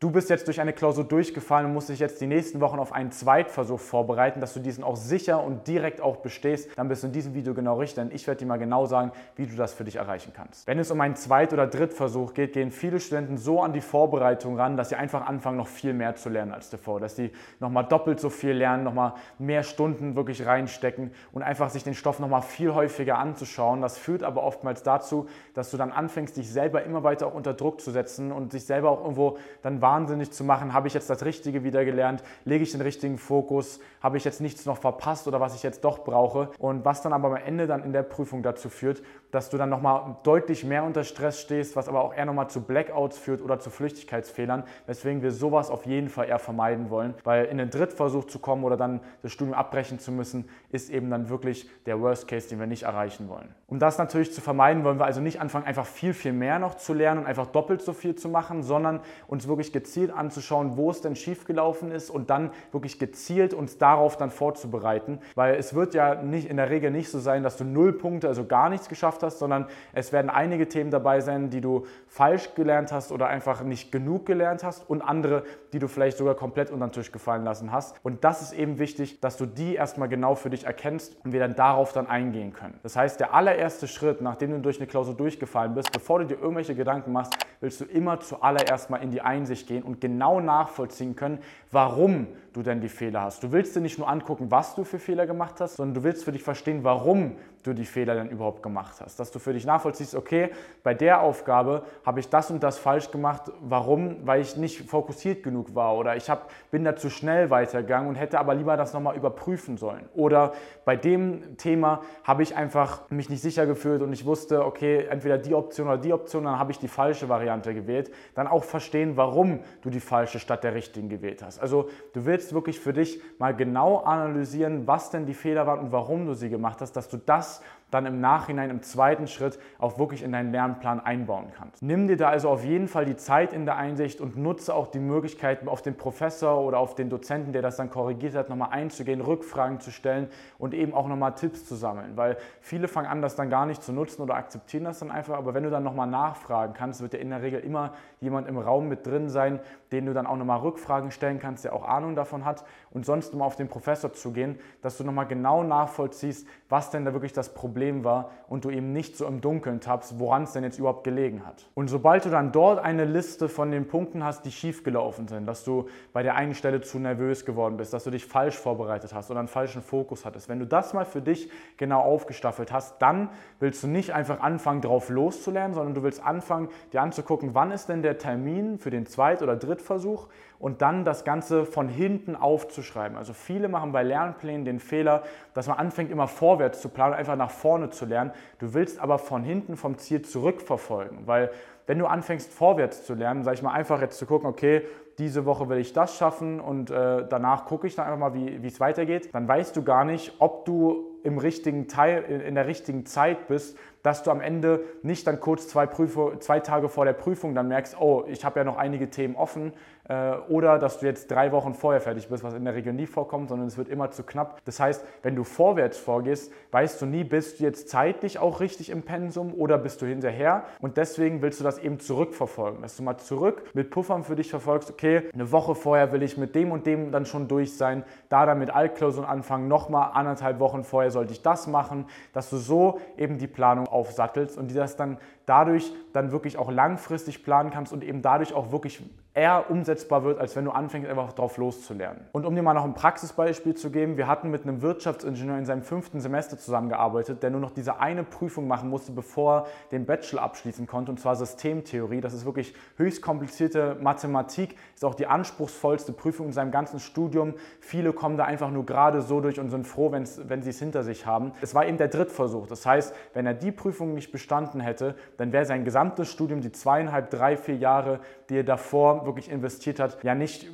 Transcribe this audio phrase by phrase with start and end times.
[0.00, 2.92] Du bist jetzt durch eine Klausur durchgefallen und musst dich jetzt die nächsten Wochen auf
[2.92, 6.70] einen Zweitversuch vorbereiten, dass du diesen auch sicher und direkt auch bestehst.
[6.76, 9.10] Dann bist du in diesem Video genau richtig, denn ich werde dir mal genau sagen,
[9.34, 10.68] wie du das für dich erreichen kannst.
[10.68, 14.56] Wenn es um einen Zweit- oder Drittversuch geht, gehen viele Studenten so an die Vorbereitung
[14.56, 17.00] ran, dass sie einfach anfangen, noch viel mehr zu lernen als davor.
[17.00, 21.82] Dass sie nochmal doppelt so viel lernen, nochmal mehr Stunden wirklich reinstecken und einfach sich
[21.82, 23.80] den Stoff nochmal viel häufiger anzuschauen.
[23.80, 27.80] Das führt aber oftmals dazu, dass du dann anfängst, dich selber immer weiter unter Druck
[27.80, 31.24] zu setzen und sich selber auch irgendwo dann wahnsinnig zu machen, habe ich jetzt das
[31.24, 35.40] Richtige wieder gelernt, lege ich den richtigen Fokus, habe ich jetzt nichts noch verpasst oder
[35.40, 36.50] was ich jetzt doch brauche?
[36.58, 39.68] Und was dann aber am Ende dann in der Prüfung dazu führt, dass du dann
[39.68, 43.58] nochmal deutlich mehr unter Stress stehst, was aber auch eher nochmal zu Blackouts führt oder
[43.58, 48.24] zu Flüchtigkeitsfehlern, weswegen wir sowas auf jeden Fall eher vermeiden wollen, weil in den Drittversuch
[48.24, 52.28] zu kommen oder dann das Studium abbrechen zu müssen, ist eben dann wirklich der Worst
[52.28, 53.54] Case, den wir nicht erreichen wollen.
[53.66, 56.74] Um das natürlich zu vermeiden, wollen wir also nicht anfangen, einfach viel, viel mehr noch
[56.74, 60.90] zu lernen und einfach doppelt so viel zu machen, sondern uns wirklich gezielt anzuschauen, wo
[60.90, 65.20] es denn schiefgelaufen ist und dann wirklich gezielt uns darauf dann vorzubereiten.
[65.34, 68.28] Weil es wird ja nicht, in der Regel nicht so sein, dass du null Punkte,
[68.28, 72.54] also gar nichts geschafft hast, sondern es werden einige Themen dabei sein, die du falsch
[72.54, 76.70] gelernt hast oder einfach nicht genug gelernt hast und andere, die du vielleicht sogar komplett
[76.70, 77.96] unter den Tisch gefallen lassen hast.
[78.02, 81.40] Und das ist eben wichtig, dass du die erstmal genau für dich erkennst und wir
[81.40, 82.78] dann darauf dann eingehen können.
[82.82, 86.38] Das heißt, der allererste Schritt, nachdem du durch eine Klausur durchgefallen bist, bevor du dir
[86.38, 91.16] irgendwelche Gedanken machst, willst du immer zuallererst mal in die Einsicht gehen und genau nachvollziehen
[91.16, 91.38] können,
[91.70, 93.42] warum du denn die Fehler hast.
[93.42, 96.24] Du willst dir nicht nur angucken, was du für Fehler gemacht hast, sondern du willst
[96.24, 99.18] für dich verstehen, warum du die Fehler denn überhaupt gemacht hast.
[99.18, 100.50] Dass du für dich nachvollziehst, okay,
[100.82, 103.50] bei der Aufgabe habe ich das und das falsch gemacht.
[103.60, 104.26] Warum?
[104.26, 108.14] Weil ich nicht fokussiert genug war oder ich hab, bin da zu schnell weitergegangen und
[108.14, 110.08] hätte aber lieber das nochmal überprüfen sollen.
[110.14, 110.52] Oder
[110.84, 115.38] bei dem Thema habe ich einfach mich nicht sicher gefühlt und ich wusste, okay, entweder
[115.38, 118.10] die Option oder die Option, dann habe ich die falsche Variante gewählt.
[118.34, 121.60] Dann auch verstehen, warum du die falsche statt der richtigen gewählt hast.
[121.60, 125.92] Also du willst wirklich für dich mal genau analysieren, was denn die Fehler waren und
[125.92, 127.47] warum du sie gemacht hast, dass du das
[127.90, 131.82] dann im Nachhinein im zweiten Schritt auch wirklich in deinen Lernplan einbauen kannst.
[131.82, 134.88] Nimm dir da also auf jeden Fall die Zeit in der Einsicht und nutze auch
[134.88, 138.70] die Möglichkeit, auf den Professor oder auf den Dozenten, der das dann korrigiert hat, nochmal
[138.72, 142.16] einzugehen, Rückfragen zu stellen und eben auch nochmal Tipps zu sammeln.
[142.16, 145.38] Weil viele fangen an, das dann gar nicht zu nutzen oder akzeptieren das dann einfach.
[145.38, 148.58] Aber wenn du dann nochmal nachfragen kannst, wird ja in der Regel immer jemand im
[148.58, 149.60] Raum mit drin sein,
[149.92, 152.64] den du dann auch nochmal Rückfragen stellen kannst, der auch Ahnung davon hat.
[152.90, 157.06] Und sonst nochmal auf den Professor zu gehen, dass du nochmal genau nachvollziehst, was denn
[157.06, 160.44] da wirklich das Problem Problem war und du eben nicht so im Dunkeln tappst, woran
[160.44, 161.66] es denn jetzt überhaupt gelegen hat.
[161.74, 165.64] Und sobald du dann dort eine Liste von den Punkten hast, die schiefgelaufen sind, dass
[165.64, 169.30] du bei der einen Stelle zu nervös geworden bist, dass du dich falsch vorbereitet hast
[169.30, 173.28] oder einen falschen Fokus hattest, wenn du das mal für dich genau aufgestaffelt hast, dann
[173.60, 177.88] willst du nicht einfach anfangen, drauf loszulernen, sondern du willst anfangen, dir anzugucken, wann ist
[177.88, 180.26] denn der Termin für den Zweit- oder Drittversuch
[180.58, 183.16] und dann das Ganze von hinten aufzuschreiben.
[183.16, 185.22] Also viele machen bei Lernplänen den Fehler,
[185.54, 188.32] dass man anfängt immer vorwärts zu planen, einfach nach vorne zu lernen.
[188.58, 191.50] Du willst aber von hinten vom Ziel zurückverfolgen, weil
[191.86, 194.82] wenn du anfängst vorwärts zu lernen, sage ich mal einfach jetzt zu gucken, okay,
[195.18, 198.66] diese Woche will ich das schaffen und äh, danach gucke ich dann einfach mal, wie
[198.66, 203.04] es weitergeht, dann weißt du gar nicht, ob du im richtigen Teil, in der richtigen
[203.04, 207.12] Zeit bist, dass du am Ende nicht dann kurz zwei, Prüfe, zwei Tage vor der
[207.12, 209.72] Prüfung dann merkst, oh, ich habe ja noch einige Themen offen
[210.08, 213.06] äh, oder dass du jetzt drei Wochen vorher fertig bist, was in der Regel nie
[213.06, 214.60] vorkommt, sondern es wird immer zu knapp.
[214.64, 218.90] Das heißt, wenn du vorwärts vorgehst, weißt du nie, bist du jetzt zeitlich auch richtig
[218.90, 223.02] im Pensum oder bist du hinterher und deswegen willst du das eben zurückverfolgen, dass du
[223.02, 226.72] mal zurück mit Puffern für dich verfolgst, okay, eine Woche vorher will ich mit dem
[226.72, 231.10] und dem dann schon durch sein, da dann mit Altklausuren anfangen, nochmal anderthalb Wochen vorher
[231.10, 235.18] sollte ich das machen, dass du so eben die Planung aufsattelst und die das dann
[235.46, 239.02] dadurch dann wirklich auch langfristig planen kannst und eben dadurch auch wirklich
[239.38, 242.26] eher umsetzbar wird, als wenn du anfängst, einfach drauf loszulernen.
[242.32, 245.64] Und um dir mal noch ein Praxisbeispiel zu geben, wir hatten mit einem Wirtschaftsingenieur in
[245.64, 250.06] seinem fünften Semester zusammengearbeitet, der nur noch diese eine Prüfung machen musste, bevor er den
[250.06, 252.20] Bachelor abschließen konnte, und zwar Systemtheorie.
[252.20, 257.54] Das ist wirklich höchst komplizierte Mathematik, ist auch die anspruchsvollste Prüfung in seinem ganzen Studium.
[257.80, 261.04] Viele kommen da einfach nur gerade so durch und sind froh, wenn sie es hinter
[261.04, 261.52] sich haben.
[261.60, 262.66] Es war eben der Drittversuch.
[262.66, 266.72] Das heißt, wenn er die Prüfung nicht bestanden hätte, dann wäre sein gesamtes Studium, die
[266.72, 268.18] zweieinhalb, drei, vier Jahre,
[268.50, 270.66] die er davor wirklich investiert hat, ja nicht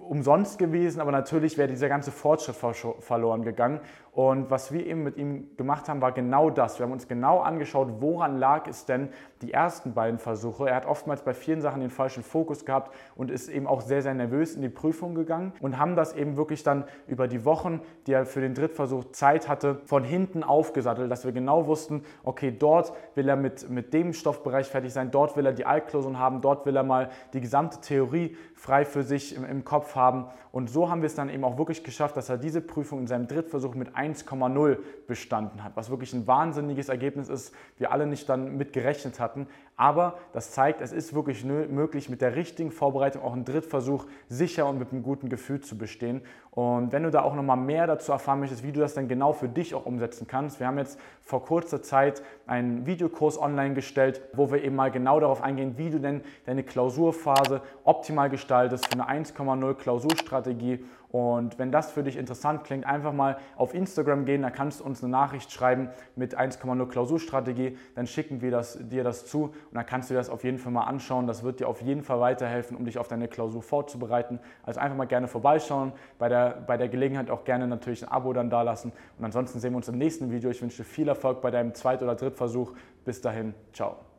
[0.00, 2.56] umsonst gewesen, aber natürlich wäre dieser ganze Fortschritt
[3.00, 3.80] verloren gegangen.
[4.14, 6.78] Und was wir eben mit ihm gemacht haben, war genau das.
[6.78, 9.08] Wir haben uns genau angeschaut, woran lag es denn
[9.42, 10.68] die ersten beiden Versuche.
[10.68, 14.02] Er hat oftmals bei vielen Sachen den falschen Fokus gehabt und ist eben auch sehr,
[14.02, 17.80] sehr nervös in die Prüfung gegangen und haben das eben wirklich dann über die Wochen,
[18.06, 22.54] die er für den Drittversuch Zeit hatte, von hinten aufgesattelt, dass wir genau wussten, okay,
[22.56, 26.40] dort will er mit, mit dem Stoffbereich fertig sein, dort will er die Altklausuren haben,
[26.40, 30.26] dort will er mal die gesamte Theorie frei für sich im, Kopf haben.
[30.52, 33.06] Und so haben wir es dann eben auch wirklich geschafft, dass er diese Prüfung in
[33.06, 38.28] seinem Drittversuch mit 1,0 bestanden hat, was wirklich ein wahnsinniges Ergebnis ist, wir alle nicht
[38.28, 39.46] dann mit gerechnet hatten.
[39.76, 44.66] Aber das zeigt, es ist wirklich möglich, mit der richtigen Vorbereitung auch einen Drittversuch sicher
[44.66, 46.22] und mit einem guten Gefühl zu bestehen.
[46.52, 49.32] Und wenn du da auch nochmal mehr dazu erfahren möchtest, wie du das dann genau
[49.32, 54.22] für dich auch umsetzen kannst, wir haben jetzt vor kurzer Zeit einen Videokurs online gestellt,
[54.32, 59.02] wo wir eben mal genau darauf eingehen, wie du denn deine Klausurphase optimal gestaltest für
[59.02, 64.42] eine 1,0 Klausurstrategie und wenn das für dich interessant klingt, einfach mal auf Instagram gehen,
[64.42, 69.04] da kannst du uns eine Nachricht schreiben mit 1,0 Klausurstrategie, dann schicken wir das, dir
[69.04, 71.28] das zu und dann kannst du dir das auf jeden Fall mal anschauen.
[71.28, 74.40] Das wird dir auf jeden Fall weiterhelfen, um dich auf deine Klausur vorzubereiten.
[74.64, 78.32] Also einfach mal gerne vorbeischauen, bei der, bei der Gelegenheit auch gerne natürlich ein Abo
[78.32, 80.50] dann dalassen und ansonsten sehen wir uns im nächsten Video.
[80.50, 82.72] Ich wünsche dir viel Erfolg bei deinem Zweit- oder Drittversuch.
[83.04, 84.13] Bis dahin, ciao.